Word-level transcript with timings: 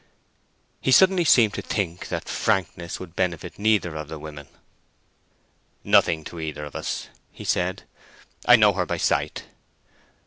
He 0.81 0.91
suddenly 0.91 1.23
seemed 1.23 1.53
to 1.53 1.61
think 1.61 2.07
that 2.07 2.27
frankness 2.27 2.99
would 2.99 3.15
benefit 3.15 3.59
neither 3.59 3.93
of 3.95 4.07
the 4.07 4.17
women. 4.17 4.47
"Nothing 5.83 6.23
to 6.23 6.39
either 6.39 6.65
of 6.65 6.75
us," 6.75 7.09
he 7.31 7.43
said. 7.43 7.83
"I 8.47 8.55
know 8.55 8.73
her 8.73 8.87
by 8.87 8.97
sight." 8.97 9.43